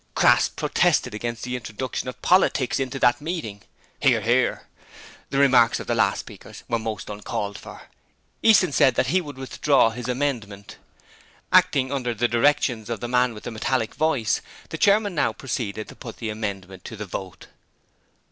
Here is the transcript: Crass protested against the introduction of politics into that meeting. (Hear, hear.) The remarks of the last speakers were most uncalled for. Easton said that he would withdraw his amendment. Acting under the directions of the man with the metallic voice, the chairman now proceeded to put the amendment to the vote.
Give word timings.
Crass 0.15 0.49
protested 0.49 1.13
against 1.13 1.43
the 1.43 1.55
introduction 1.55 2.07
of 2.09 2.19
politics 2.23 2.79
into 2.79 2.97
that 2.97 3.21
meeting. 3.21 3.61
(Hear, 3.99 4.21
hear.) 4.21 4.65
The 5.29 5.37
remarks 5.37 5.79
of 5.79 5.85
the 5.85 5.93
last 5.93 6.21
speakers 6.21 6.63
were 6.67 6.79
most 6.79 7.07
uncalled 7.07 7.59
for. 7.59 7.83
Easton 8.41 8.71
said 8.71 8.95
that 8.95 9.13
he 9.13 9.21
would 9.21 9.37
withdraw 9.37 9.91
his 9.91 10.07
amendment. 10.07 10.77
Acting 11.53 11.91
under 11.91 12.15
the 12.15 12.27
directions 12.27 12.89
of 12.89 12.99
the 12.99 13.07
man 13.07 13.35
with 13.35 13.43
the 13.43 13.51
metallic 13.51 13.93
voice, 13.93 14.41
the 14.69 14.77
chairman 14.79 15.13
now 15.13 15.33
proceeded 15.33 15.87
to 15.89 15.95
put 15.95 16.17
the 16.17 16.31
amendment 16.31 16.83
to 16.85 16.95
the 16.95 17.05
vote. 17.05 17.45